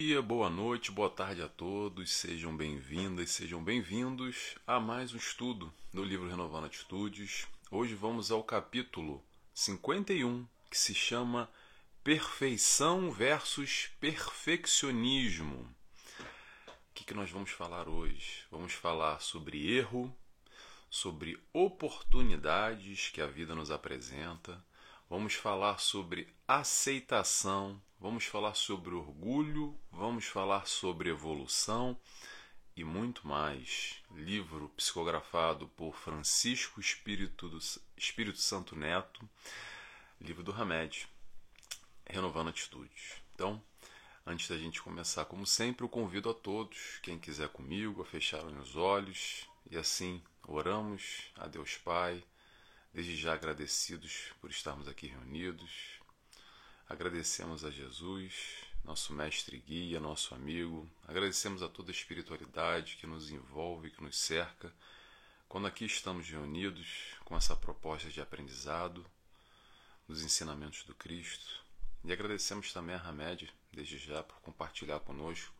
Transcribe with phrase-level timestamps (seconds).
[0.00, 5.74] dia, boa noite, boa tarde a todos, sejam bem-vindas, sejam bem-vindos a mais um estudo
[5.92, 7.48] do livro Renovando Atitudes.
[7.68, 9.20] Hoje vamos ao capítulo
[9.52, 11.50] 51, que se chama
[12.04, 15.68] Perfeição versus Perfeccionismo.
[16.20, 18.44] O que, que nós vamos falar hoje?
[18.52, 20.16] Vamos falar sobre erro,
[20.88, 24.64] sobre oportunidades que a vida nos apresenta,
[25.10, 31.98] vamos falar sobre aceitação vamos falar sobre orgulho, vamos falar sobre evolução
[32.76, 33.96] e muito mais.
[34.12, 37.58] Livro psicografado por Francisco Espírito, do,
[37.96, 39.28] Espírito Santo Neto,
[40.20, 41.08] livro do Hamed,
[42.06, 43.20] Renovando Atitudes.
[43.34, 43.60] Então,
[44.24, 48.56] antes da gente começar, como sempre, eu convido a todos, quem quiser comigo, a fecharem
[48.58, 52.22] os olhos e assim oramos a Deus Pai,
[52.94, 55.97] desde já agradecidos por estarmos aqui reunidos
[56.88, 60.88] Agradecemos a Jesus, nosso mestre e guia, nosso amigo.
[61.06, 64.72] Agradecemos a toda a espiritualidade que nos envolve, que nos cerca,
[65.46, 69.04] quando aqui estamos reunidos com essa proposta de aprendizado
[70.08, 71.62] dos ensinamentos do Cristo.
[72.04, 75.54] E agradecemos também a Hamed, desde já, por compartilhar conosco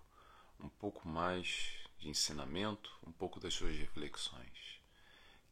[0.58, 4.80] um pouco mais de ensinamento, um pouco das suas reflexões.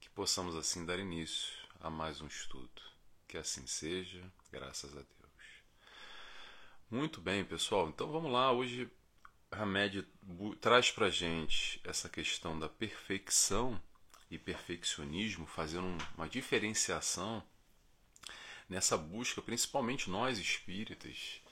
[0.00, 2.80] Que possamos assim dar início a mais um estudo.
[3.28, 5.25] Que assim seja, graças a Deus.
[6.88, 7.88] Muito bem, pessoal.
[7.88, 8.52] Então vamos lá.
[8.52, 8.88] Hoje
[9.50, 10.06] Hamed
[10.60, 13.80] traz para gente essa questão da perfeição
[14.30, 17.42] e perfeccionismo, fazendo uma diferenciação
[18.68, 21.42] nessa busca, principalmente nós espíritas,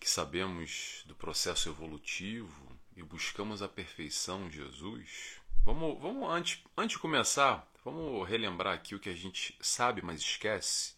[0.00, 5.40] que sabemos do processo evolutivo e buscamos a perfeição Jesus.
[5.64, 10.20] Vamos, vamos antes, antes de começar, vamos relembrar aqui o que a gente sabe, mas
[10.20, 10.96] esquece,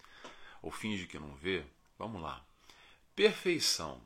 [0.63, 1.67] ou finge que não vê.
[1.99, 2.48] Vamos lá.
[3.19, 4.01] Perfeição.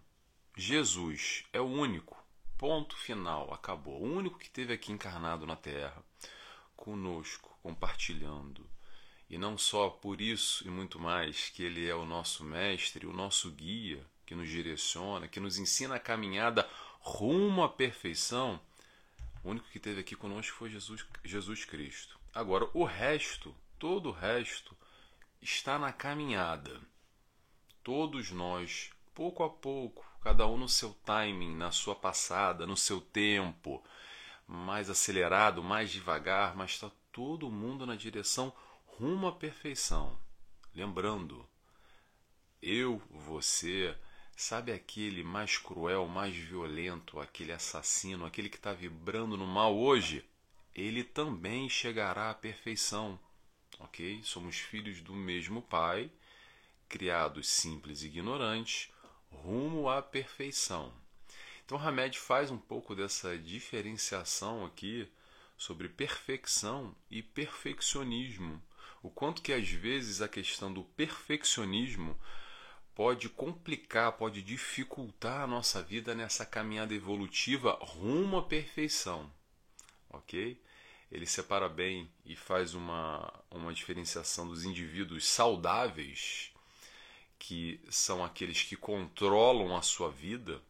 [0.57, 2.17] Jesus é o único.
[2.57, 3.53] Ponto final.
[3.53, 4.01] Acabou.
[4.01, 6.03] O único que teve aqui encarnado na Terra,
[6.75, 8.67] conosco, compartilhando.
[9.29, 13.13] E não só por isso e muito mais que ele é o nosso mestre, o
[13.13, 16.67] nosso guia, que nos direciona, que nos ensina a caminhada
[16.98, 18.59] rumo à perfeição.
[19.45, 22.19] O único que teve aqui conosco foi Jesus, Jesus Cristo.
[22.35, 24.75] Agora, o resto, todo o resto,
[25.39, 26.81] está na caminhada.
[27.85, 33.00] Todos nós pouco a pouco, cada um no seu timing, na sua passada, no seu
[33.00, 33.83] tempo,
[34.46, 38.52] mais acelerado, mais devagar, mas está todo mundo na direção
[38.86, 40.18] rumo à perfeição.
[40.74, 41.46] Lembrando,
[42.62, 43.95] eu, você,
[44.36, 50.24] sabe aquele mais cruel, mais violento, aquele assassino, aquele que está vibrando no mal hoje?
[50.74, 53.18] Ele também chegará à perfeição,
[53.79, 54.23] ok?
[54.23, 56.11] Somos filhos do mesmo Pai,
[56.89, 58.92] criados simples e ignorantes,
[59.43, 60.93] rumo à perfeição.
[61.65, 65.09] Então, Hamed faz um pouco dessa diferenciação aqui
[65.57, 68.63] sobre perfeição e perfeccionismo.
[69.03, 72.19] O quanto que às vezes a questão do perfeccionismo
[72.95, 79.31] pode complicar, pode dificultar a nossa vida nessa caminhada evolutiva rumo à perfeição.
[80.11, 80.61] Ok?
[81.11, 86.53] Ele separa bem e faz uma, uma diferenciação dos indivíduos saudáveis
[87.42, 90.63] que são aqueles que controlam a sua vida,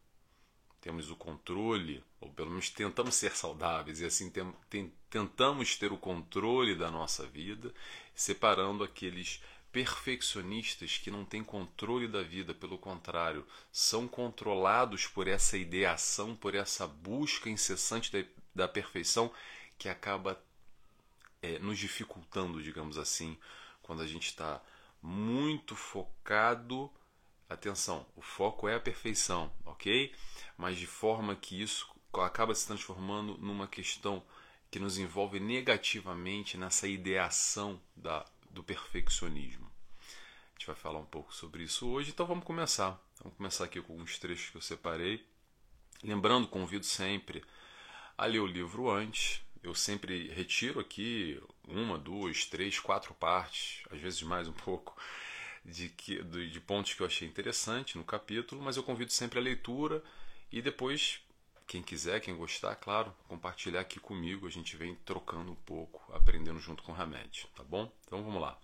[0.81, 5.93] temos o controle, ou pelo menos tentamos ser saudáveis e assim tem, tem, tentamos ter
[5.93, 7.71] o controle da nossa vida,
[8.15, 9.39] separando aqueles
[9.71, 16.55] perfeccionistas que não têm controle da vida, pelo contrário, são controlados por essa ideação, por
[16.55, 19.31] essa busca incessante da, da perfeição
[19.77, 20.41] que acaba
[21.39, 23.37] é, nos dificultando, digamos assim,
[23.83, 24.59] quando a gente está
[25.03, 26.89] muito focado.
[27.49, 30.15] Atenção, o foco é a perfeição, ok?
[30.57, 34.23] Mas de forma que isso acaba se transformando numa questão
[34.71, 39.69] que nos envolve negativamente nessa ideação da, do perfeccionismo.
[40.01, 42.99] A gente vai falar um pouco sobre isso hoje, então vamos começar.
[43.19, 45.23] Vamos começar aqui com alguns trechos que eu separei.
[46.03, 47.43] Lembrando, convido sempre
[48.17, 53.99] a ler o livro antes, eu sempre retiro aqui uma, duas, três, quatro partes, às
[53.99, 54.95] vezes mais um pouco,
[55.63, 59.41] de, que, de pontos que eu achei interessante no capítulo, mas eu convido sempre a
[59.41, 60.03] leitura
[60.51, 61.21] e depois,
[61.65, 66.59] quem quiser, quem gostar, claro, compartilhar aqui comigo, a gente vem trocando um pouco, aprendendo
[66.59, 67.89] junto com o Hamed, tá bom?
[68.05, 68.59] Então vamos lá.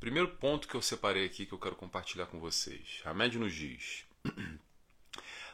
[0.00, 3.00] Primeiro ponto que eu separei aqui que eu quero compartilhar com vocês.
[3.04, 4.04] Hamed nos diz: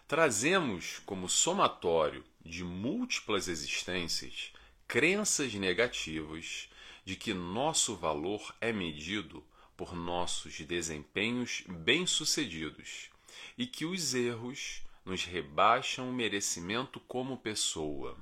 [0.09, 4.53] Trazemos como somatório de múltiplas existências
[4.93, 6.69] crenças negativas
[7.03, 9.43] de que nosso valor é medido
[9.75, 13.09] por nossos desempenhos bem-sucedidos
[13.57, 18.19] e que os erros nos rebaixam o merecimento como pessoa.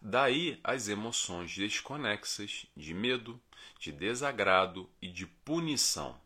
[0.00, 3.38] Daí as emoções desconexas de medo,
[3.78, 6.18] de desagrado e de punição.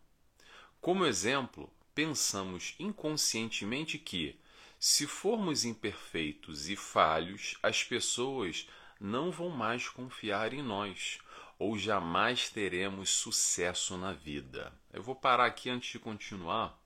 [0.79, 4.39] Como exemplo, pensamos inconscientemente que,
[4.79, 8.69] se formos imperfeitos e falhos, as pessoas
[9.03, 11.19] não vão mais confiar em nós
[11.59, 14.71] ou jamais teremos sucesso na vida.
[14.93, 16.81] Eu vou parar aqui antes de continuar,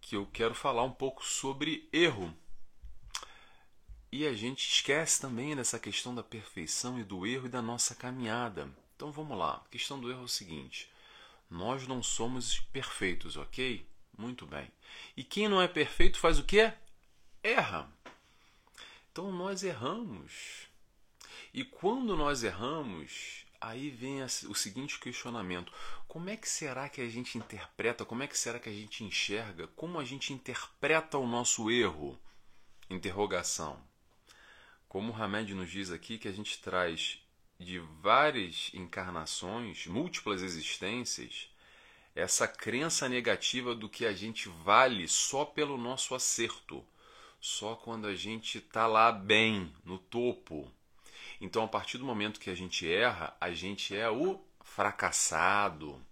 [0.00, 2.32] que eu quero falar um pouco sobre erro.
[4.12, 7.92] E a gente esquece também dessa questão da perfeição e do erro e da nossa
[7.96, 8.68] caminhada.
[8.94, 9.62] Então vamos lá.
[9.66, 10.88] A questão do erro é o seguinte:
[11.50, 13.84] nós não somos perfeitos, ok?
[14.16, 14.70] Muito bem.
[15.16, 16.72] E quem não é perfeito faz o quê?
[17.42, 17.90] Erra.
[19.12, 20.68] Então nós erramos.
[21.52, 25.72] E quando nós erramos, aí vem o seguinte questionamento:
[26.06, 29.02] como é que será que a gente interpreta, como é que será que a gente
[29.02, 32.18] enxerga, como a gente interpreta o nosso erro?
[32.88, 33.82] Interrogação.
[34.88, 37.18] Como o Hamed nos diz aqui, que a gente traz
[37.58, 41.48] de várias encarnações, múltiplas existências,
[42.14, 46.84] essa crença negativa do que a gente vale só pelo nosso acerto,
[47.40, 50.70] só quando a gente está lá bem, no topo.
[51.40, 56.04] Então, a partir do momento que a gente erra, a gente é o fracassado,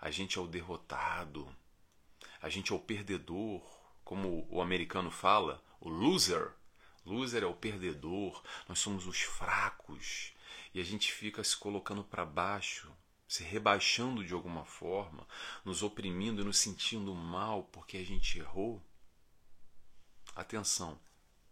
[0.00, 1.48] a gente é o derrotado,
[2.42, 3.62] a gente é o perdedor,
[4.02, 6.52] como o americano fala, o loser.
[7.06, 10.32] Loser é o perdedor, nós somos os fracos
[10.74, 12.92] e a gente fica se colocando para baixo,
[13.26, 15.26] se rebaixando de alguma forma,
[15.64, 18.82] nos oprimindo e nos sentindo mal porque a gente errou.
[20.34, 20.98] Atenção,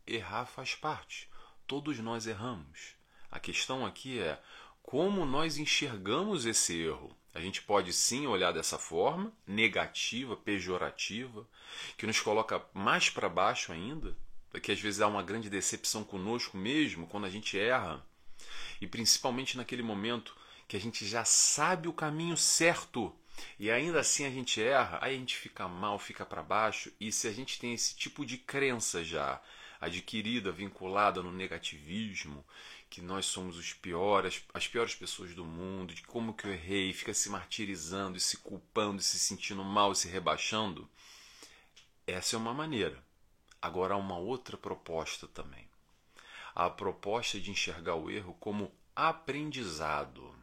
[0.07, 1.29] errar faz parte.
[1.67, 2.95] Todos nós erramos.
[3.31, 4.41] A questão aqui é
[4.83, 7.15] como nós enxergamos esse erro.
[7.35, 11.47] A gente pode sim olhar dessa forma, negativa, pejorativa,
[11.97, 14.17] que nos coloca mais para baixo ainda,
[14.63, 18.05] que às vezes há uma grande decepção conosco mesmo quando a gente erra.
[18.81, 20.35] E principalmente naquele momento
[20.67, 23.15] que a gente já sabe o caminho certo
[23.59, 26.93] e ainda assim a gente erra, aí a gente fica mal, fica para baixo.
[27.01, 29.41] E se a gente tem esse tipo de crença já
[29.81, 32.45] adquirida, vinculada no negativismo,
[32.91, 36.93] que nós somos os piores, as piores pessoas do mundo, de como que eu errei,
[36.93, 40.89] fica se martirizando e se culpando, e se sentindo mal e se rebaixando.
[42.07, 43.03] Essa é uma maneira.
[43.61, 45.69] Agora há uma outra proposta também.
[46.55, 50.35] A proposta de enxergar o erro como aprendizado.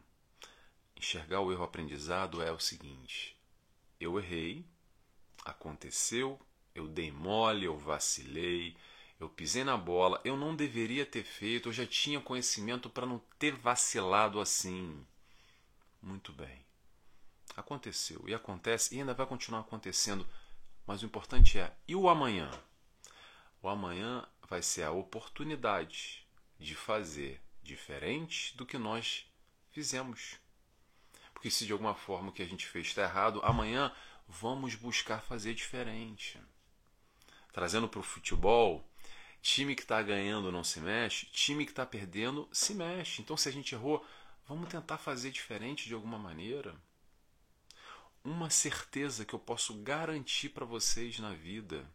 [1.06, 3.40] Enxergar o erro aprendizado é o seguinte:
[4.00, 4.66] eu errei,
[5.46, 6.42] aconteceu,
[6.74, 8.76] eu dei mole, eu vacilei,
[9.20, 13.22] eu pisei na bola, eu não deveria ter feito, eu já tinha conhecimento para não
[13.38, 15.06] ter vacilado assim.
[16.02, 16.66] Muito bem.
[17.56, 20.28] Aconteceu e acontece e ainda vai continuar acontecendo,
[20.88, 22.50] mas o importante é e o amanhã?
[23.62, 26.26] O amanhã vai ser a oportunidade
[26.60, 29.32] de fazer diferente do que nós
[29.70, 30.44] fizemos.
[31.46, 33.92] Porque se de alguma forma o que a gente fez está errado, amanhã
[34.28, 36.40] vamos buscar fazer diferente.
[37.54, 38.84] Trazendo para o futebol,
[39.44, 43.22] Time que está ganhando não se mexe, time que está perdendo se mexe.
[43.22, 44.04] Então, se a gente errou,
[44.48, 46.74] vamos tentar fazer diferente de alguma maneira.
[48.24, 51.88] Uma certeza que eu posso garantir para vocês na vida.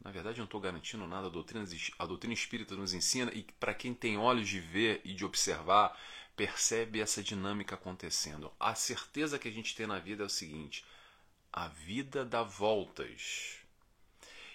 [0.00, 1.64] Na verdade, eu não estou garantindo nada, a doutrina,
[1.96, 5.96] a doutrina espírita nos ensina, e para quem tem olhos de ver e de observar,
[6.38, 8.52] percebe essa dinâmica acontecendo.
[8.60, 10.84] A certeza que a gente tem na vida é o seguinte:
[11.52, 13.56] a vida dá voltas.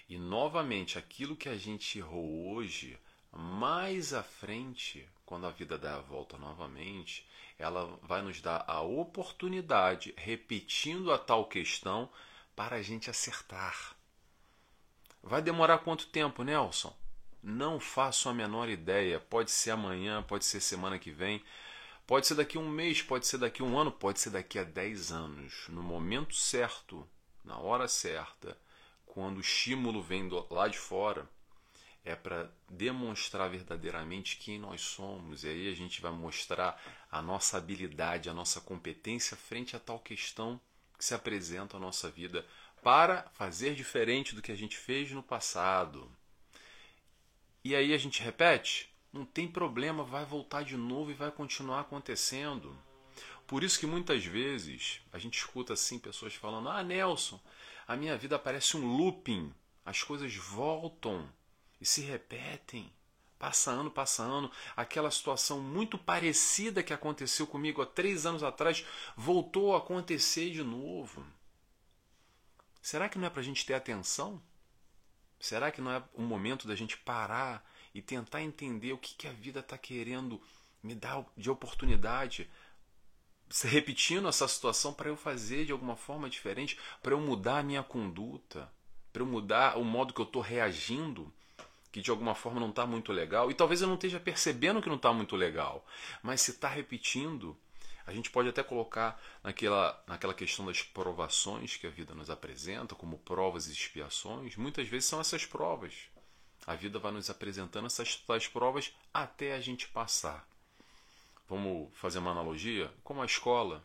[0.08, 2.98] E novamente, aquilo que a gente errou hoje,
[3.30, 7.26] mais à frente, quando a vida der a volta novamente,
[7.58, 12.08] ela vai nos dar a oportunidade, repetindo a tal questão,
[12.56, 13.94] para a gente acertar.
[15.22, 16.94] Vai demorar quanto tempo, Nelson?
[17.42, 19.20] Não faço a menor ideia.
[19.20, 21.42] Pode ser amanhã, pode ser semana que vem,
[22.06, 24.58] pode ser daqui a um mês, pode ser daqui a um ano, pode ser daqui
[24.58, 25.66] a dez anos.
[25.68, 27.08] No momento certo,
[27.44, 28.56] na hora certa,
[29.06, 31.28] quando o estímulo vem do, lá de fora,
[32.04, 35.42] é para demonstrar verdadeiramente quem nós somos.
[35.44, 36.80] E aí a gente vai mostrar
[37.10, 40.60] a nossa habilidade, a nossa competência frente a tal questão
[40.98, 42.44] que se apresenta à nossa vida
[42.82, 46.10] para fazer diferente do que a gente fez no passado.
[47.64, 48.93] E aí a gente repete?
[49.14, 52.76] Não tem problema, vai voltar de novo e vai continuar acontecendo.
[53.46, 57.40] Por isso que muitas vezes a gente escuta assim pessoas falando: "Ah, Nelson,
[57.86, 59.54] a minha vida parece um looping.
[59.84, 61.30] As coisas voltam
[61.80, 62.92] e se repetem.
[63.38, 64.50] Passa ano, passa ano.
[64.76, 68.84] Aquela situação muito parecida que aconteceu comigo há três anos atrás
[69.16, 71.24] voltou a acontecer de novo.
[72.82, 74.42] Será que não é para a gente ter atenção?
[75.38, 77.64] Será que não é o momento da gente parar
[77.94, 80.42] e tentar entender o que, que a vida está querendo
[80.82, 82.50] me dar de oportunidade?
[83.62, 87.82] Repetindo essa situação para eu fazer de alguma forma diferente, para eu mudar a minha
[87.82, 88.70] conduta,
[89.12, 91.32] para eu mudar o modo que eu estou reagindo,
[91.92, 93.48] que de alguma forma não está muito legal.
[93.50, 95.86] E talvez eu não esteja percebendo que não está muito legal,
[96.20, 97.56] mas se está repetindo,
[98.04, 102.96] a gente pode até colocar naquela, naquela questão das provações que a vida nos apresenta,
[102.96, 104.56] como provas e expiações.
[104.56, 105.94] Muitas vezes são essas provas.
[106.66, 110.46] A vida vai nos apresentando essas tais provas até a gente passar.
[111.48, 112.90] Vamos fazer uma analogia?
[113.02, 113.84] Como a escola,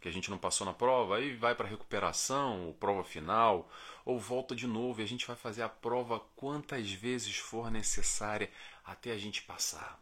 [0.00, 3.70] que a gente não passou na prova, aí vai para recuperação, ou prova final,
[4.04, 8.50] ou volta de novo e a gente vai fazer a prova quantas vezes for necessária
[8.84, 10.00] até a gente passar.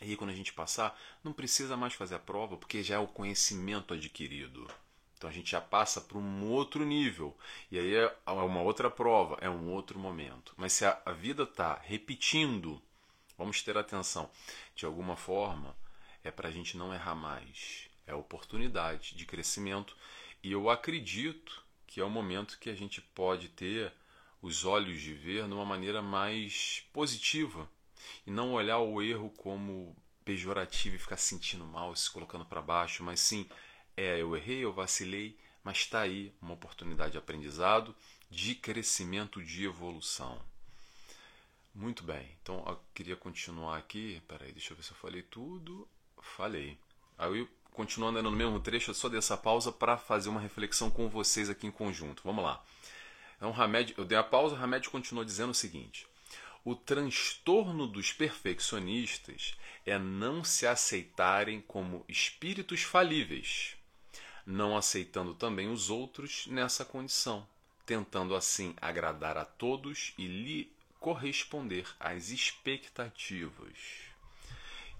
[0.00, 2.98] E aí, quando a gente passar, não precisa mais fazer a prova, porque já é
[2.98, 4.68] o conhecimento adquirido.
[5.22, 7.38] Então a gente já passa para um outro nível.
[7.70, 10.52] E aí é uma outra prova, é um outro momento.
[10.56, 12.82] Mas se a, vida está repetindo,
[13.38, 14.28] vamos ter atenção.
[14.74, 15.76] De alguma forma,
[16.24, 17.88] é para a gente não errar mais.
[18.04, 19.96] É oportunidade de crescimento.
[20.42, 23.92] E eu acredito que é o momento que a gente pode ter
[24.42, 27.70] os olhos de ver de uma maneira mais positiva
[28.26, 32.60] e não olhar o erro como pejorativo e ficar se sentindo mal, se colocando para
[32.60, 33.48] baixo, mas sim,
[33.96, 37.94] é, eu errei, eu vacilei, mas está aí uma oportunidade de aprendizado,
[38.30, 40.40] de crescimento, de evolução.
[41.74, 44.22] Muito bem, então eu queria continuar aqui.
[44.28, 45.88] Peraí, deixa eu ver se eu falei tudo.
[46.20, 46.78] Falei.
[47.16, 51.08] Aí, continuando no mesmo trecho, eu só dei essa pausa para fazer uma reflexão com
[51.08, 52.22] vocês aqui em conjunto.
[52.24, 52.62] Vamos lá.
[53.36, 56.06] Então, Hamed, eu dei a pausa, o Hamed continuou dizendo o seguinte:
[56.64, 63.76] o transtorno dos perfeccionistas é não se aceitarem como espíritos falíveis,
[64.46, 67.46] não aceitando também os outros nessa condição,
[67.86, 74.12] tentando assim agradar a todos e lhe corresponder às expectativas.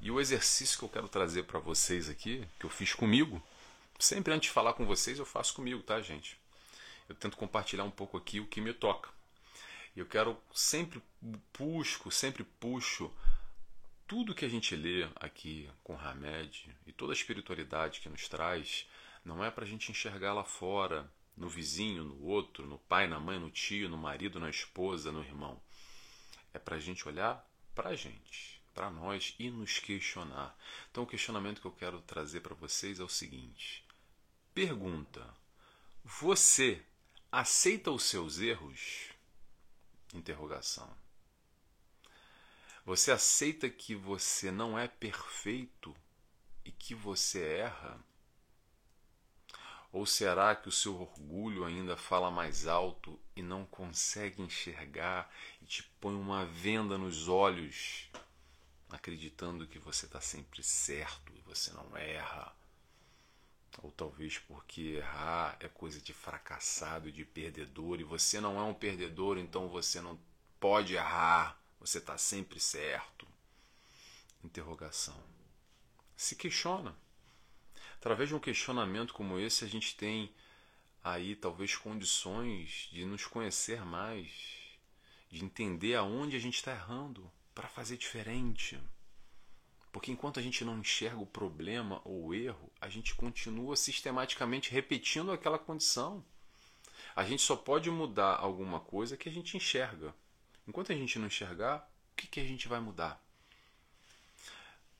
[0.00, 3.40] E o exercício que eu quero trazer para vocês aqui, que eu fiz comigo,
[3.98, 6.36] sempre antes de falar com vocês, eu faço comigo, tá, gente?
[7.08, 9.08] Eu tento compartilhar um pouco aqui o que me toca.
[9.96, 11.00] Eu quero sempre
[11.56, 13.12] busco, sempre puxo
[14.08, 18.86] tudo que a gente lê aqui com Hamed e toda a espiritualidade que nos traz,
[19.24, 23.18] não é para a gente enxergar lá fora, no vizinho, no outro, no pai, na
[23.18, 25.60] mãe, no tio, no marido, na esposa, no irmão.
[26.52, 30.56] É para a gente olhar para a gente, para nós e nos questionar.
[30.90, 33.84] Então, o questionamento que eu quero trazer para vocês é o seguinte:
[34.52, 35.26] pergunta,
[36.04, 36.82] você
[37.30, 39.08] aceita os seus erros?
[40.12, 40.94] Interrogação.
[42.84, 45.96] Você aceita que você não é perfeito
[46.64, 47.98] e que você erra?
[49.92, 55.30] Ou será que o seu orgulho ainda fala mais alto e não consegue enxergar
[55.60, 58.08] e te põe uma venda nos olhos,
[58.88, 62.56] acreditando que você está sempre certo e você não erra?
[63.82, 68.62] Ou talvez porque errar é coisa de fracassado e de perdedor, e você não é
[68.62, 70.18] um perdedor, então você não
[70.58, 73.26] pode errar, você está sempre certo.
[74.42, 75.22] Interrogação.
[76.16, 76.96] Se questiona.
[78.02, 80.34] Através de um questionamento como esse, a gente tem
[81.04, 84.28] aí talvez condições de nos conhecer mais,
[85.30, 88.76] de entender aonde a gente está errando para fazer diferente.
[89.92, 94.72] Porque enquanto a gente não enxerga o problema ou o erro, a gente continua sistematicamente
[94.72, 96.24] repetindo aquela condição.
[97.14, 100.12] A gente só pode mudar alguma coisa que a gente enxerga.
[100.66, 103.22] Enquanto a gente não enxergar, o que, que a gente vai mudar?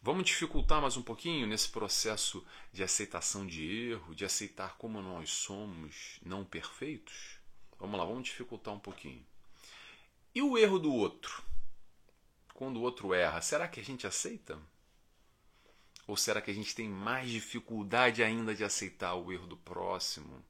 [0.04, 5.30] Vamos dificultar mais um pouquinho nesse processo de aceitação de erro, de aceitar como nós
[5.30, 7.38] somos não perfeitos?
[7.78, 9.24] Vamos lá, vamos dificultar um pouquinho.
[10.34, 11.44] E o erro do outro?
[12.52, 14.58] Quando o outro erra, será que a gente aceita?
[16.04, 20.44] Ou será que a gente tem mais dificuldade ainda de aceitar o erro do próximo?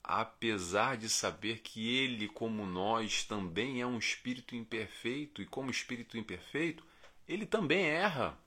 [0.00, 6.16] Apesar de saber que ele, como nós, também é um espírito imperfeito, e como espírito
[6.16, 6.86] imperfeito,
[7.26, 8.40] ele também erra.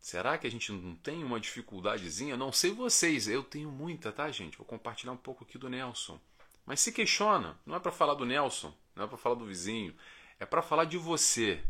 [0.00, 2.36] Será que a gente não tem uma dificuldadezinha?
[2.36, 4.56] Não sei vocês, eu tenho muita, tá, gente?
[4.56, 6.20] Vou compartilhar um pouco aqui do Nelson.
[6.64, 9.94] Mas se questiona, não é para falar do Nelson, não é para falar do vizinho,
[10.38, 11.62] é para falar de você.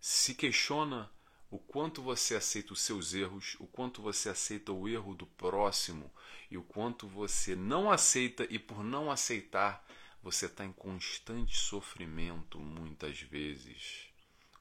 [0.00, 1.10] Se questiona
[1.50, 6.12] o quanto você aceita os seus erros, o quanto você aceita o erro do próximo
[6.50, 9.84] e o quanto você não aceita e por não aceitar
[10.22, 14.06] você está em constante sofrimento muitas vezes.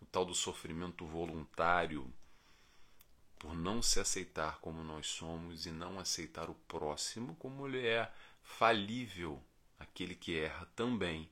[0.02, 2.13] O tal do sofrimento voluntário
[3.74, 8.12] não se aceitar como nós somos e não aceitar o próximo como ele é
[8.44, 9.42] falível,
[9.80, 11.27] aquele que erra também,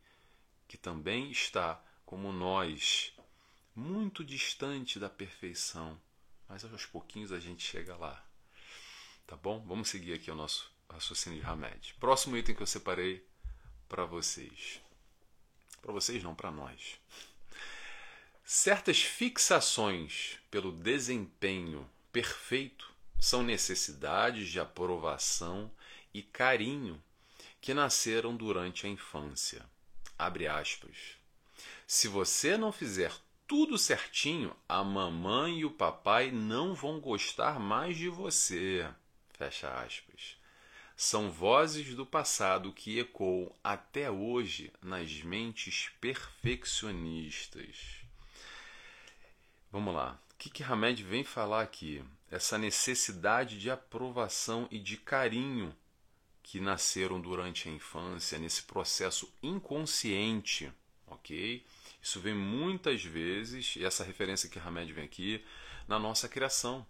[0.67, 3.13] que também está, como nós,
[3.75, 6.01] muito distante da perfeição,
[6.49, 8.25] mas aos pouquinhos a gente chega lá.
[9.27, 9.63] Tá bom?
[9.67, 11.93] Vamos seguir aqui o nosso raciocínio de Hamed.
[11.99, 13.23] Próximo item que eu separei
[13.87, 14.81] para vocês.
[15.79, 16.99] Para vocês não, para nós.
[18.43, 25.71] Certas fixações pelo desempenho perfeito são necessidades de aprovação
[26.13, 27.01] e carinho
[27.59, 29.65] que nasceram durante a infância.
[30.17, 31.17] Abre aspas.
[31.85, 33.11] Se você não fizer
[33.47, 38.89] tudo certinho, a mamãe e o papai não vão gostar mais de você.
[39.33, 40.37] Fecha aspas.
[40.95, 48.01] São vozes do passado que ecoam até hoje nas mentes perfeccionistas.
[49.71, 50.20] Vamos lá.
[50.41, 52.03] Que, que Hamed vem falar aqui?
[52.31, 55.71] Essa necessidade de aprovação e de carinho
[56.41, 60.73] que nasceram durante a infância, nesse processo inconsciente,
[61.05, 61.63] ok?
[62.01, 65.45] Isso vem muitas vezes, e essa referência que Hamed vem aqui,
[65.87, 66.87] na nossa criação,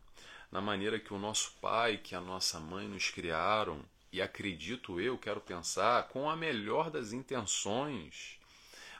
[0.49, 5.17] na maneira que o nosso pai, que a nossa mãe nos criaram, e acredito eu,
[5.17, 8.39] quero pensar, com a melhor das intenções,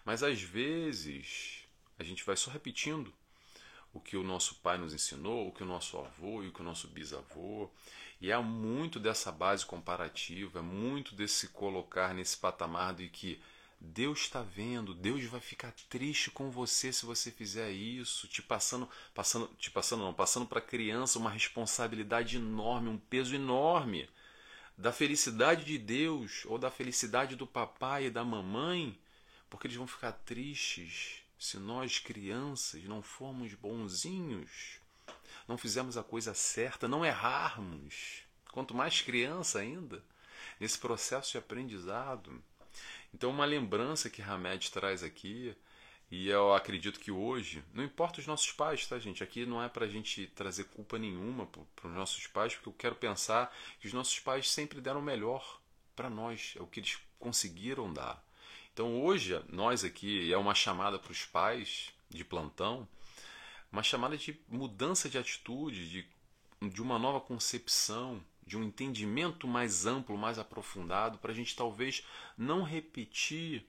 [0.04, 1.64] mas às vezes
[1.98, 3.14] a gente vai só repetindo
[3.94, 6.62] o que o nosso pai nos ensinou, o que o nosso avô e o que
[6.62, 7.70] o nosso bisavô.
[8.20, 13.42] E há muito dessa base comparativa, é muito desse colocar nesse patamar de que
[13.80, 18.88] Deus está vendo, Deus vai ficar triste com você se você fizer isso, te passando,
[19.14, 24.08] passando, te passando não, passando para a criança uma responsabilidade enorme, um peso enorme
[24.78, 28.98] da felicidade de Deus ou da felicidade do papai e da mamãe,
[29.50, 34.80] porque eles vão ficar tristes se nós crianças não formos bonzinhos,
[35.48, 38.22] não fizermos a coisa certa, não errarmos,
[38.52, 40.04] quanto mais criança ainda,
[40.60, 42.32] nesse processo de aprendizado.
[43.12, 45.58] Então, uma lembrança que Hamed traz aqui,
[46.12, 49.24] e eu acredito que hoje, não importa os nossos pais, tá, gente?
[49.24, 52.74] Aqui não é para a gente trazer culpa nenhuma para os nossos pais, porque eu
[52.74, 55.60] quero pensar que os nossos pais sempre deram o melhor
[55.96, 58.24] para nós, é o que eles conseguiram dar.
[58.74, 62.88] Então, hoje, nós aqui, é uma chamada para os pais de plantão,
[63.72, 69.86] uma chamada de mudança de atitude, de, de uma nova concepção, de um entendimento mais
[69.86, 72.06] amplo, mais aprofundado, para a gente talvez
[72.38, 73.66] não repetir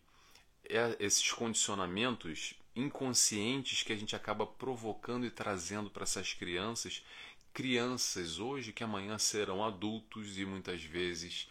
[0.64, 7.04] é, esses condicionamentos inconscientes que a gente acaba provocando e trazendo para essas crianças,
[7.52, 11.48] crianças hoje que amanhã serão adultos e muitas vezes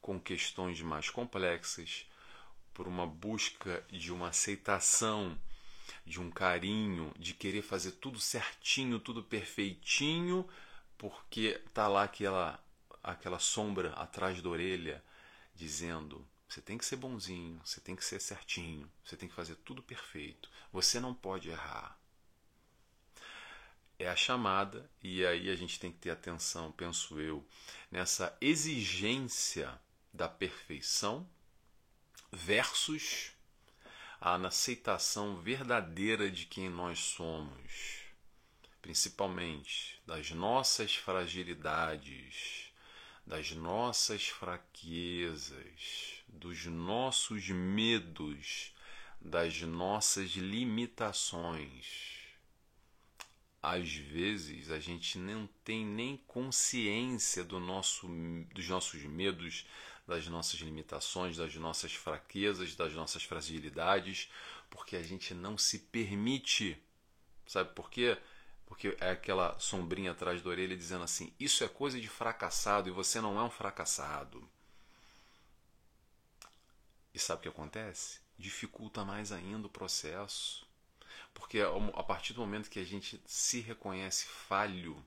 [0.00, 2.06] com questões mais complexas,
[2.80, 5.38] por uma busca de uma aceitação,
[6.02, 10.48] de um carinho, de querer fazer tudo certinho, tudo perfeitinho,
[10.96, 12.58] porque tá lá aquela
[13.02, 15.04] aquela sombra atrás da orelha
[15.54, 19.56] dizendo: você tem que ser bonzinho, você tem que ser certinho, você tem que fazer
[19.56, 22.00] tudo perfeito, você não pode errar.
[23.98, 27.46] É a chamada, e aí a gente tem que ter atenção, penso eu,
[27.90, 29.78] nessa exigência
[30.14, 31.28] da perfeição
[32.32, 33.32] versus
[34.20, 38.00] a aceitação verdadeira de quem nós somos,
[38.82, 42.70] principalmente das nossas fragilidades
[43.30, 48.74] das nossas fraquezas, dos nossos medos,
[49.20, 52.10] das nossas limitações.
[53.62, 58.08] Às vezes a gente não tem nem consciência do nosso,
[58.52, 59.64] dos nossos medos,
[60.10, 64.28] das nossas limitações, das nossas fraquezas, das nossas fragilidades,
[64.68, 66.76] porque a gente não se permite.
[67.46, 68.18] Sabe por quê?
[68.66, 72.92] Porque é aquela sombrinha atrás da orelha dizendo assim: Isso é coisa de fracassado e
[72.92, 74.46] você não é um fracassado.
[77.14, 78.20] E sabe o que acontece?
[78.36, 80.68] Dificulta mais ainda o processo.
[81.32, 85.04] Porque a partir do momento que a gente se reconhece falho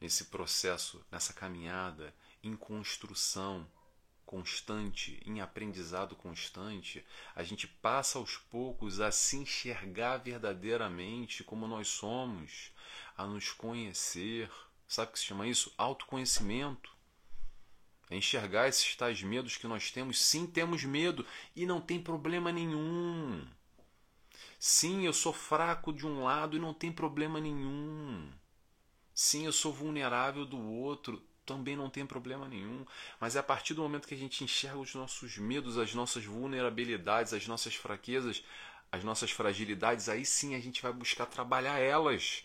[0.00, 3.66] nesse processo, nessa caminhada, em construção,
[4.24, 7.04] constante, em aprendizado constante,
[7.34, 12.72] a gente passa aos poucos a se enxergar verdadeiramente como nós somos,
[13.16, 14.50] a nos conhecer.
[14.86, 15.72] Sabe o que se chama isso?
[15.76, 16.90] Autoconhecimento.
[18.10, 20.20] É enxergar esses tais medos que nós temos.
[20.20, 23.46] Sim, temos medo e não tem problema nenhum.
[24.58, 28.30] Sim, eu sou fraco de um lado e não tem problema nenhum.
[29.14, 32.84] Sim, eu sou vulnerável do outro também não tem problema nenhum.
[33.20, 36.24] Mas é a partir do momento que a gente enxerga os nossos medos, as nossas
[36.24, 38.44] vulnerabilidades, as nossas fraquezas,
[38.90, 42.44] as nossas fragilidades, aí sim a gente vai buscar trabalhar elas.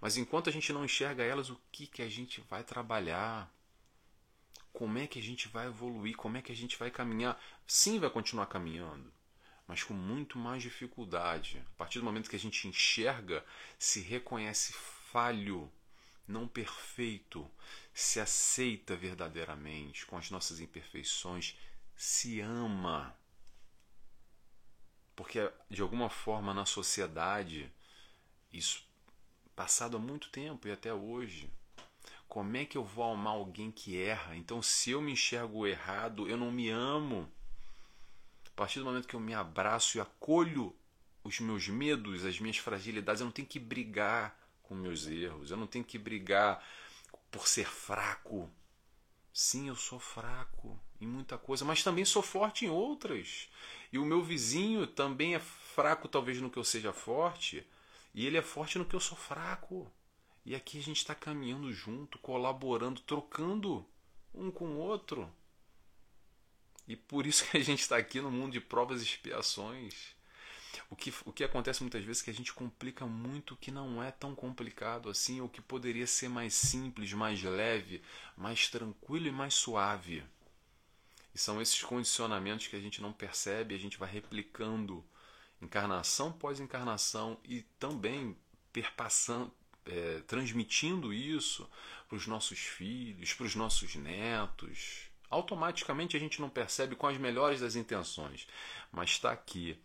[0.00, 3.50] Mas enquanto a gente não enxerga elas, o que, que a gente vai trabalhar?
[4.72, 6.16] Como é que a gente vai evoluir?
[6.16, 7.40] Como é que a gente vai caminhar?
[7.66, 9.12] Sim, vai continuar caminhando.
[9.66, 11.62] mas com muito mais dificuldade.
[11.74, 13.44] A partir do momento que a gente enxerga,
[13.78, 15.70] se reconhece falho,
[16.26, 17.50] não perfeito,
[17.94, 21.56] se aceita verdadeiramente com as nossas imperfeições,
[21.94, 23.16] se ama.
[25.14, 27.72] Porque de alguma forma na sociedade,
[28.52, 28.84] isso
[29.54, 31.48] passado há muito tempo e até hoje,
[32.26, 34.34] como é que eu vou amar alguém que erra?
[34.34, 37.30] Então, se eu me enxergo errado, eu não me amo.
[38.48, 40.74] A partir do momento que eu me abraço e acolho
[41.22, 45.56] os meus medos, as minhas fragilidades, eu não tenho que brigar com meus erros, eu
[45.56, 46.64] não tenho que brigar
[47.34, 48.48] por ser fraco.
[49.32, 53.50] Sim, eu sou fraco em muita coisa, mas também sou forte em outras.
[53.92, 57.66] E o meu vizinho também é fraco, talvez no que eu seja forte,
[58.14, 59.90] e ele é forte no que eu sou fraco.
[60.46, 63.84] E aqui a gente está caminhando junto, colaborando, trocando
[64.32, 65.28] um com o outro.
[66.86, 70.13] E por isso que a gente está aqui no mundo de provas e expiações.
[70.90, 73.70] O que, o que acontece muitas vezes é que a gente complica muito o que
[73.70, 78.02] não é tão complicado assim, ou que poderia ser mais simples, mais leve,
[78.36, 80.24] mais tranquilo e mais suave.
[81.34, 85.04] E são esses condicionamentos que a gente não percebe, a gente vai replicando
[85.60, 88.36] encarnação após encarnação e também
[88.72, 89.52] perpassando,
[89.84, 91.68] é, transmitindo isso
[92.08, 95.10] para os nossos filhos, para os nossos netos.
[95.28, 98.46] Automaticamente a gente não percebe com as melhores das intenções,
[98.92, 99.76] mas está aqui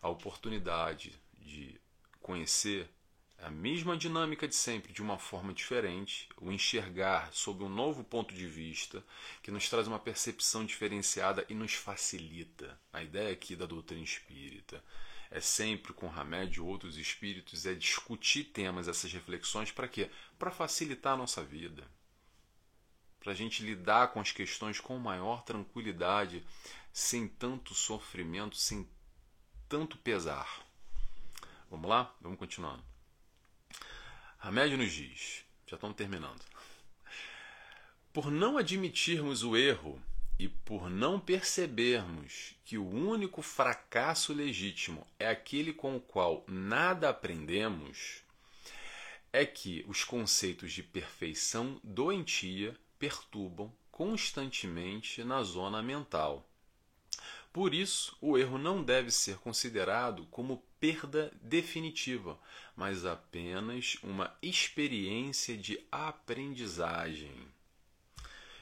[0.00, 1.80] a oportunidade de
[2.20, 2.88] conhecer
[3.38, 8.34] a mesma dinâmica de sempre, de uma forma diferente, o enxergar sob um novo ponto
[8.34, 9.04] de vista,
[9.42, 12.80] que nos traz uma percepção diferenciada e nos facilita.
[12.92, 14.82] A ideia aqui da doutrina espírita
[15.30, 20.10] é sempre com Hamed e outros espíritos, é discutir temas, essas reflexões, para quê?
[20.38, 21.84] Para facilitar a nossa vida.
[23.20, 26.44] Para a gente lidar com as questões com maior tranquilidade,
[26.92, 28.88] sem tanto sofrimento, sem
[29.68, 30.66] tanto pesar.
[31.70, 32.14] Vamos lá?
[32.20, 32.82] Vamos continuando.
[34.38, 36.40] Hamed nos diz, já estamos terminando.
[38.12, 40.00] Por não admitirmos o erro
[40.38, 47.08] e por não percebermos que o único fracasso legítimo é aquele com o qual nada
[47.08, 48.22] aprendemos,
[49.32, 56.46] é que os conceitos de perfeição doentia perturbam constantemente na zona mental.
[57.56, 62.38] Por isso, o erro não deve ser considerado como perda definitiva,
[62.76, 67.32] mas apenas uma experiência de aprendizagem.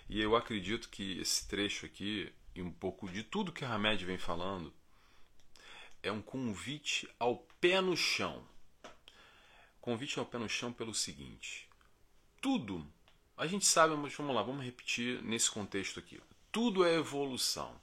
[0.08, 4.04] E eu acredito que esse trecho aqui, e um pouco de tudo que a Hamed
[4.04, 4.72] vem falando,
[6.00, 8.46] é um convite ao pé no chão.
[9.80, 11.68] Convite ao pé no chão pelo seguinte:
[12.40, 12.86] tudo,
[13.36, 16.20] a gente sabe, mas vamos lá, vamos repetir nesse contexto aqui.
[16.52, 17.82] Tudo é evolução.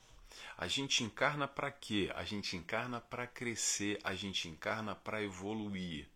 [0.58, 2.12] A gente encarna para quê?
[2.16, 6.08] A gente encarna para crescer, a gente encarna para evoluir.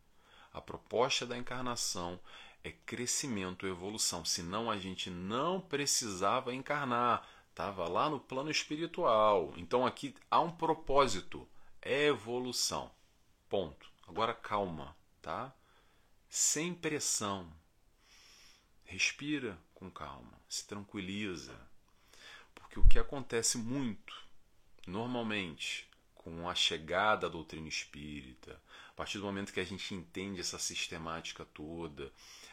[0.54, 2.20] A proposta da encarnação
[2.64, 4.24] é crescimento, evolução.
[4.24, 9.54] Senão a gente não precisava encarnar, estava lá no plano espiritual.
[9.58, 11.48] Então aqui há um propósito,
[11.82, 12.92] é evolução.
[13.48, 13.92] Ponto.
[14.08, 15.54] Agora calma, tá?
[16.30, 17.52] Sem pressão.
[18.84, 21.56] Respira com calma, se tranquiliza.
[22.76, 24.14] Porque o que acontece muito,
[24.86, 30.42] normalmente, com a chegada da doutrina espírita, a partir do momento que a gente entende
[30.42, 32.12] essa sistemática toda,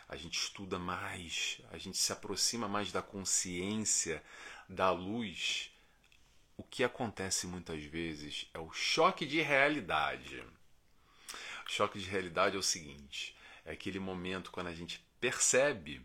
[0.09, 4.23] a gente estuda mais, a gente se aproxima mais da consciência,
[4.69, 5.73] da luz,
[6.57, 10.41] o que acontece muitas vezes é o choque de realidade.
[11.67, 16.01] O choque de realidade é o seguinte: é aquele momento quando a gente percebe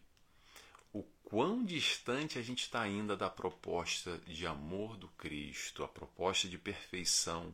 [0.98, 6.48] o quão distante a gente está ainda da proposta de amor do Cristo, a proposta
[6.48, 7.54] de perfeição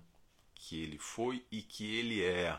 [0.55, 2.57] que ele foi e que ele é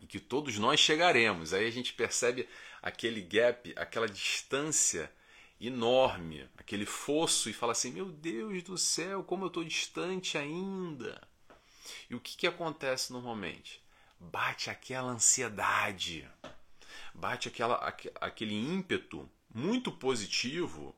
[0.00, 1.52] e que todos nós chegaremos.
[1.52, 2.48] Aí a gente percebe
[2.80, 5.12] aquele gap, aquela distância
[5.60, 11.20] enorme, aquele fosso e fala assim: meu Deus do céu, como eu estou distante ainda.
[12.08, 13.82] E o que, que acontece normalmente?
[14.18, 16.26] Bate aquela ansiedade,
[17.14, 17.76] bate aquela,
[18.20, 20.94] aquele ímpeto muito positivo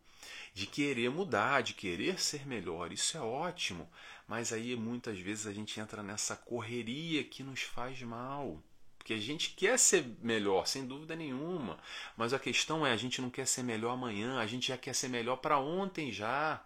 [0.52, 2.92] de querer mudar, de querer ser melhor.
[2.92, 3.88] Isso é ótimo,
[4.26, 8.60] mas aí muitas vezes a gente entra nessa correria que nos faz mal.
[8.98, 11.78] Porque a gente quer ser melhor, sem dúvida nenhuma.
[12.16, 14.94] Mas a questão é, a gente não quer ser melhor amanhã, a gente já quer
[14.94, 16.62] ser melhor para ontem já.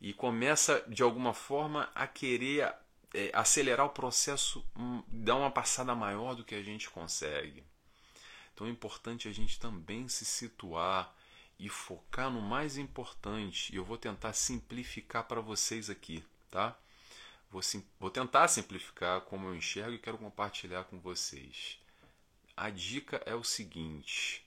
[0.00, 2.72] E começa, de alguma forma, a querer
[3.12, 7.64] é, acelerar o processo, um, dar uma passada maior do que a gente consegue.
[8.54, 11.14] Então é importante a gente também se situar
[11.58, 13.72] e focar no mais importante.
[13.72, 16.76] E eu vou tentar simplificar para vocês aqui, tá?
[17.54, 21.78] vou, sim, vou tentar simplificar como eu enxergo e quero compartilhar com vocês.
[22.56, 24.44] A dica é o seguinte: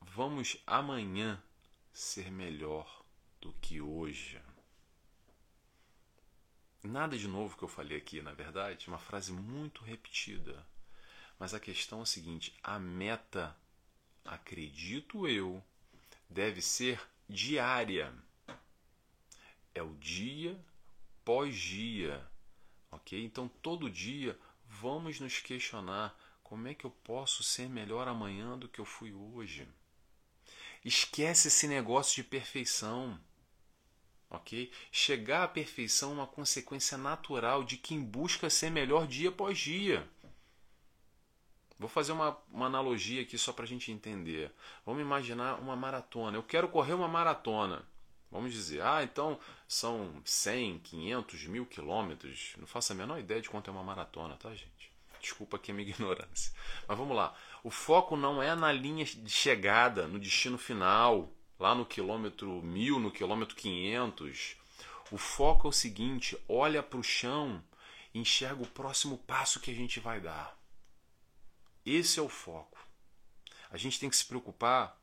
[0.00, 1.40] vamos amanhã
[1.92, 3.04] ser melhor
[3.40, 4.42] do que hoje.
[6.82, 10.66] Nada de novo que eu falei aqui, na verdade, uma frase muito repetida.
[11.38, 13.56] Mas a questão é a seguinte: a meta,
[14.24, 15.62] acredito eu,
[16.28, 18.12] deve ser diária.
[19.74, 20.58] É o dia
[21.24, 22.24] pós dia,
[22.90, 23.22] ok?
[23.24, 28.68] Então todo dia vamos nos questionar como é que eu posso ser melhor amanhã do
[28.68, 29.68] que eu fui hoje.
[30.84, 33.20] Esquece esse negócio de perfeição
[34.30, 34.70] ok?
[34.90, 40.08] Chegar à perfeição é uma consequência natural de quem busca ser melhor dia após dia.
[41.78, 44.52] Vou fazer uma, uma analogia aqui só para a gente entender.
[44.84, 46.36] Vamos imaginar uma maratona.
[46.36, 47.84] Eu quero correr uma maratona.
[48.30, 52.54] Vamos dizer, ah, então são 100, 500, mil quilômetros.
[52.58, 54.90] Não faço a menor ideia de quanto é uma maratona, tá, gente?
[55.20, 56.52] Desculpa aqui a minha ignorância.
[56.88, 57.34] Mas vamos lá.
[57.62, 62.98] O foco não é na linha de chegada, no destino final lá no quilômetro 1000,
[62.98, 64.56] no quilômetro 500.
[65.10, 67.62] O foco é o seguinte: olha para o chão
[68.18, 70.55] enxerga o próximo passo que a gente vai dar.
[71.86, 72.76] Esse é o foco.
[73.70, 75.00] A gente tem que se preocupar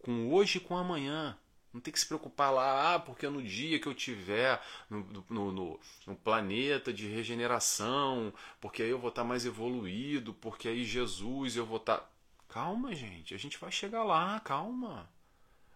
[0.00, 1.38] com hoje e com amanhã.
[1.72, 5.52] Não tem que se preocupar lá, ah, porque no dia que eu tiver no, no,
[5.52, 11.54] no, no planeta de regeneração, porque aí eu vou estar mais evoluído, porque aí Jesus
[11.54, 12.10] eu vou estar.
[12.48, 15.08] Calma, gente, a gente vai chegar lá, calma.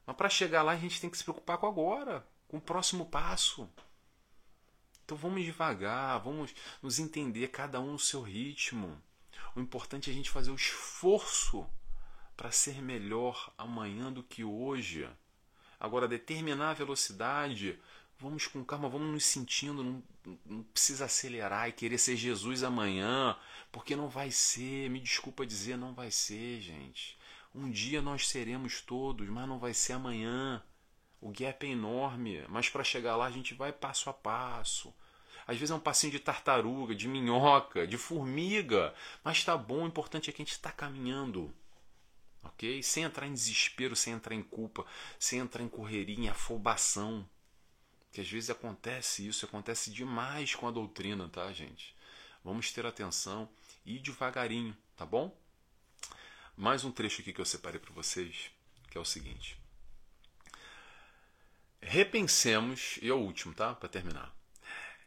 [0.04, 3.06] Mas para chegar lá a gente tem que se preocupar com agora, com o próximo
[3.06, 3.68] passo.
[5.04, 6.52] Então vamos devagar, vamos
[6.82, 9.00] nos entender cada um no seu ritmo.
[9.54, 11.66] O importante é a gente fazer o esforço
[12.36, 15.08] para ser melhor amanhã do que hoje.
[15.78, 17.78] Agora, determinar a velocidade,
[18.18, 20.02] vamos com calma, vamos nos sentindo, não,
[20.46, 23.36] não precisa acelerar e querer ser Jesus amanhã,
[23.70, 27.18] porque não vai ser, me desculpa dizer, não vai ser, gente.
[27.54, 30.62] Um dia nós seremos todos, mas não vai ser amanhã.
[31.20, 34.92] O gap é enorme, mas para chegar lá a gente vai passo a passo.
[35.46, 39.86] Às vezes é um passinho de tartaruga, de minhoca, de formiga, mas está bom, o
[39.86, 41.52] importante é que a gente está caminhando.
[42.42, 42.82] Ok?
[42.82, 44.84] Sem entrar em desespero, sem entrar em culpa,
[45.18, 47.28] sem entrar em correria, em afobação.
[48.12, 51.94] Que às vezes acontece isso, acontece demais com a doutrina, tá, gente?
[52.44, 53.48] Vamos ter atenção
[53.86, 55.34] e devagarinho, tá bom?
[56.56, 58.50] mais um trecho aqui que eu separei para vocês,
[58.90, 59.58] que é o seguinte.
[61.80, 63.74] Repensemos, e é o último, tá?
[63.74, 64.32] Para terminar.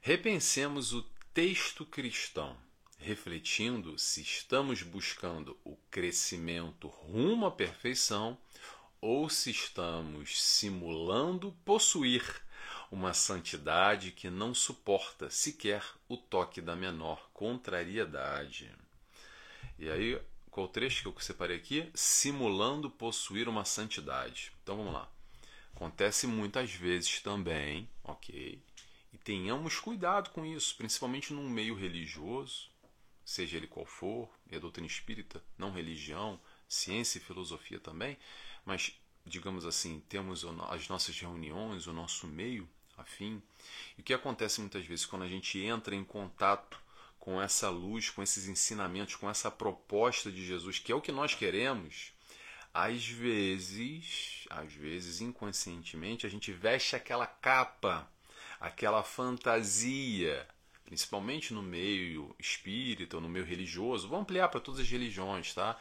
[0.07, 1.01] Repensemos o
[1.33, 2.55] texto cristão,
[2.99, 8.37] refletindo se estamos buscando o crescimento rumo à perfeição
[9.01, 12.23] ou se estamos simulando possuir
[12.91, 18.71] uma santidade que não suporta sequer o toque da menor contrariedade.
[19.79, 21.89] E aí qual o trecho que eu separei aqui?
[21.95, 24.51] Simulando possuir uma santidade.
[24.61, 25.09] Então vamos lá.
[25.75, 28.61] Acontece muitas vezes também, ok?
[29.25, 32.69] Tenhamos cuidado com isso, principalmente num meio religioso,
[33.25, 38.19] seja ele qual for, a doutrina espírita, não religião, ciência e filosofia também,
[38.63, 38.93] mas,
[39.25, 43.41] digamos assim, temos as nossas reuniões, o nosso meio afim.
[43.97, 46.79] E o que acontece muitas vezes quando a gente entra em contato
[47.17, 51.11] com essa luz, com esses ensinamentos, com essa proposta de Jesus, que é o que
[51.11, 52.13] nós queremos,
[52.71, 58.07] às vezes, às vezes inconscientemente, a gente veste aquela capa,
[58.65, 60.47] aquela fantasia,
[60.85, 65.77] principalmente no meio espírita ou no meio religioso, vou ampliar para todas as religiões, tá?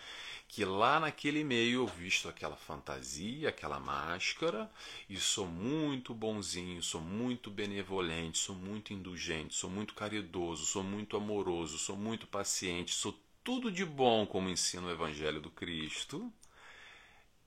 [0.47, 4.71] que lá naquele meio eu visto aquela fantasia, aquela máscara,
[5.09, 11.17] e sou muito bonzinho, sou muito benevolente, sou muito indulgente, sou muito caridoso, sou muito
[11.17, 16.33] amoroso, sou muito paciente, sou tudo de bom como ensina o Evangelho do Cristo.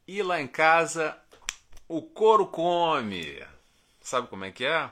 [0.06, 1.18] E lá em casa
[1.88, 3.42] o couro come.
[4.02, 4.92] Sabe como é que é?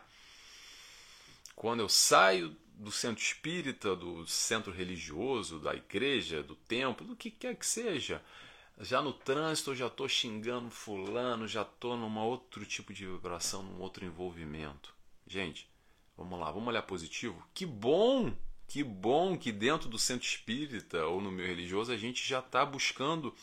[1.55, 7.31] Quando eu saio do centro espírita, do centro religioso, da igreja, do templo, do que
[7.31, 8.21] quer que seja.
[8.79, 13.63] Já no trânsito eu já estou xingando fulano, já estou num outro tipo de vibração,
[13.63, 14.93] num outro envolvimento.
[15.25, 15.69] Gente,
[16.17, 17.41] vamos lá, vamos olhar positivo.
[17.53, 18.35] Que bom,
[18.67, 22.65] que bom que dentro do centro espírita ou no meio religioso a gente já está
[22.65, 23.33] buscando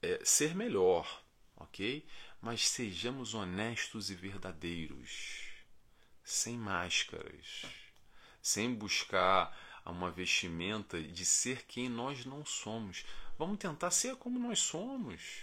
[0.00, 1.22] é, ser melhor,
[1.54, 2.06] ok?
[2.40, 5.47] Mas sejamos honestos e verdadeiros,
[6.30, 7.64] sem máscaras
[8.48, 13.04] sem buscar uma vestimenta de ser quem nós não somos.
[13.38, 15.42] Vamos tentar ser como nós somos.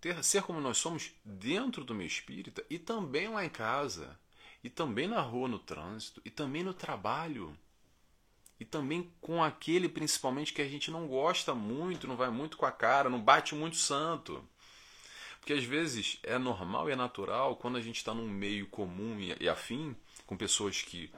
[0.00, 4.18] Ter, ser como nós somos dentro do meu espírita e também lá em casa.
[4.64, 7.56] e também na rua, no trânsito, e também no trabalho.
[8.58, 12.66] E também com aquele, principalmente, que a gente não gosta muito, não vai muito com
[12.66, 14.44] a cara, não bate muito santo.
[15.46, 19.16] Porque às vezes é normal e é natural quando a gente está num meio comum
[19.38, 19.94] e afim,
[20.26, 21.08] com pessoas que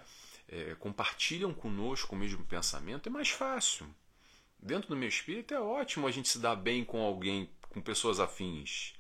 [0.46, 3.88] é, compartilham conosco o mesmo pensamento, é mais fácil.
[4.58, 8.20] Dentro do meu espírito é ótimo a gente se dar bem com alguém, com pessoas
[8.20, 8.92] afins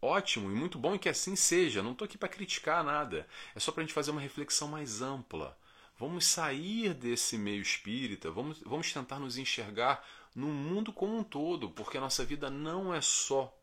[0.00, 1.82] ótimo e muito bom que assim seja.
[1.82, 3.26] Não estou aqui para criticar nada.
[3.54, 5.58] É só para a gente fazer uma reflexão mais ampla.
[5.98, 11.68] Vamos sair desse meio espírita, vamos, vamos tentar nos enxergar no mundo como um todo,
[11.70, 13.54] porque a nossa vida não é só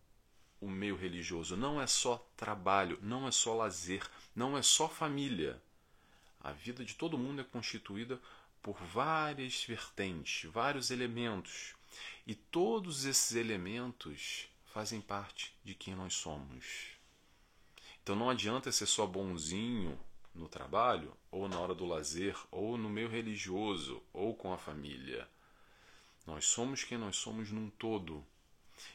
[0.61, 5.61] o meio religioso, não é só trabalho, não é só lazer, não é só família.
[6.39, 8.21] A vida de todo mundo é constituída
[8.61, 11.73] por várias vertentes, vários elementos.
[12.25, 16.91] E todos esses elementos fazem parte de quem nós somos.
[18.03, 19.99] Então não adianta ser só bonzinho
[20.33, 25.27] no trabalho, ou na hora do lazer, ou no meio religioso, ou com a família.
[26.25, 28.25] Nós somos quem nós somos num todo.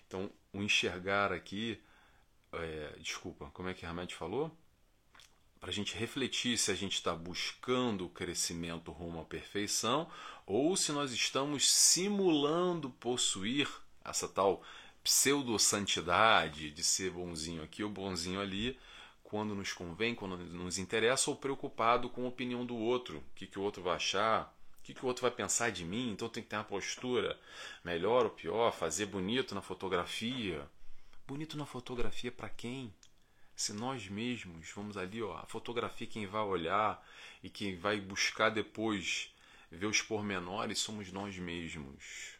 [0.06, 1.80] Então, o enxergar aqui,
[2.52, 4.56] é, desculpa, como é que Hamed falou?
[5.58, 10.08] Para a gente refletir se a gente está buscando o crescimento rumo à perfeição
[10.46, 13.68] ou se nós estamos simulando possuir
[14.04, 14.62] essa tal
[15.02, 18.78] pseudo-santidade, de ser bonzinho aqui ou bonzinho ali,
[19.22, 23.46] quando nos convém, quando nos interessa, ou preocupado com a opinião do outro, o que,
[23.46, 24.55] que o outro vai achar,
[24.86, 27.36] que, que o outro vai pensar de mim, então tem que ter uma postura
[27.84, 30.64] melhor ou pior, fazer bonito na fotografia.
[31.26, 32.94] Bonito na fotografia para quem?
[33.56, 37.04] Se nós mesmos vamos ali, ó, a fotografia quem vai olhar
[37.42, 39.34] e quem vai buscar depois
[39.72, 42.36] ver os pormenores somos nós mesmos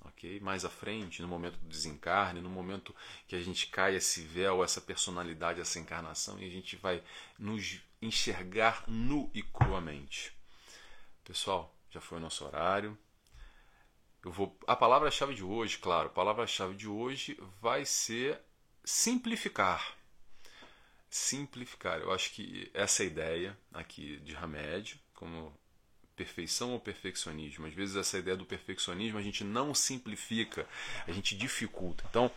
[0.00, 0.40] ok?
[0.40, 2.94] Mais à frente, no momento do desencarne, no momento
[3.26, 7.02] que a gente cai esse véu, essa personalidade, essa encarnação, e a gente vai
[7.38, 10.35] nos enxergar nu e cruamente.
[11.26, 12.96] Pessoal, já foi o nosso horário.
[14.24, 18.40] Eu vou a palavra-chave de hoje, claro, a palavra-chave de hoje vai ser
[18.84, 19.96] simplificar.
[21.10, 21.98] Simplificar.
[21.98, 25.52] Eu acho que essa é ideia aqui de Hamed, como
[26.14, 27.66] perfeição ou perfeccionismo.
[27.66, 30.64] Às vezes essa ideia do perfeccionismo a gente não simplifica,
[31.08, 32.04] a gente dificulta.
[32.08, 32.30] Então,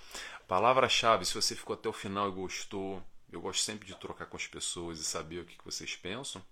[0.47, 4.35] palavra-chave, se você ficou até o final e gostou, eu gosto sempre de trocar com
[4.35, 6.43] as pessoas e saber o que vocês pensam.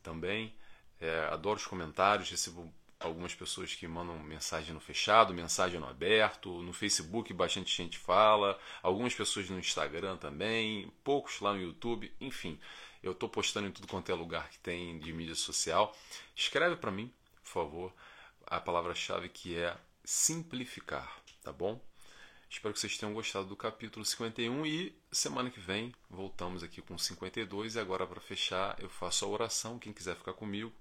[0.00, 0.54] Também
[1.00, 6.62] é, adoro os comentários, recebo algumas pessoas que mandam mensagem no fechado, mensagem no aberto,
[6.62, 12.58] no Facebook bastante gente fala, algumas pessoas no Instagram também, poucos lá no YouTube, enfim.
[13.02, 15.94] Eu estou postando em tudo quanto é lugar que tem de mídia social.
[16.34, 17.12] Escreve para mim,
[17.44, 17.92] por favor,
[18.46, 21.80] a palavra-chave que é simplificar, tá bom?
[22.48, 26.96] Espero que vocês tenham gostado do capítulo 51 e semana que vem voltamos aqui com
[26.96, 30.72] 52 e agora para fechar eu faço a oração, quem quiser ficar comigo,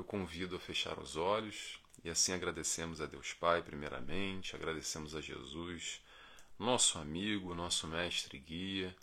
[0.00, 5.20] eu convido a fechar os olhos e assim agradecemos a Deus Pai primeiramente, agradecemos a
[5.20, 6.00] Jesus,
[6.58, 8.96] nosso amigo, nosso mestre e guia,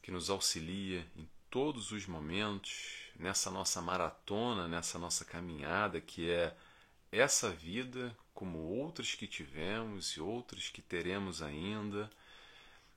[0.00, 6.56] que nos auxilia em todos os momentos, nessa nossa maratona, nessa nossa caminhada que é
[7.10, 12.08] essa vida, como outras que tivemos e outras que teremos ainda,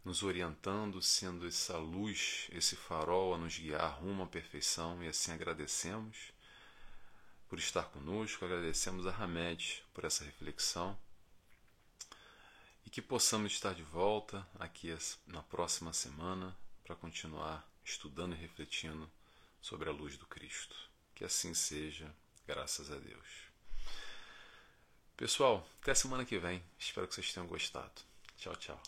[0.05, 5.31] nos orientando, sendo essa luz, esse farol a nos guiar rumo à perfeição, e assim
[5.31, 6.31] agradecemos
[7.51, 10.97] por estar conosco, agradecemos a Hamed por essa reflexão
[12.85, 19.11] e que possamos estar de volta aqui na próxima semana para continuar estudando e refletindo
[19.61, 20.77] sobre a luz do Cristo.
[21.13, 22.09] Que assim seja,
[22.47, 23.27] graças a Deus.
[25.17, 26.63] Pessoal, até semana que vem.
[26.79, 28.01] Espero que vocês tenham gostado.
[28.37, 28.81] Tchau, tchau.